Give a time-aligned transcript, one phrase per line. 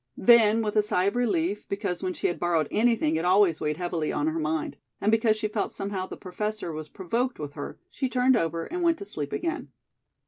[0.17, 3.77] Then, with a sigh of relief, because when she had borrowed anything it always weighed
[3.77, 7.53] heavily on her mind, and because she felt somehow that the Professor was provoked with
[7.53, 9.69] her, she turned over and went to sleep again.